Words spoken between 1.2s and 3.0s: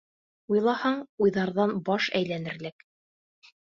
уйҙарҙан баш әйләнерлек.